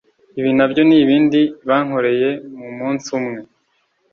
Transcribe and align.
ibi 0.39 0.51
na 0.57 0.65
byo 0.71 0.81
ni 0.87 0.95
ibindi 1.03 1.41
bankoreye 1.67 2.29
mu 2.57 2.69
munsi 2.77 3.07
umwe 3.19 3.39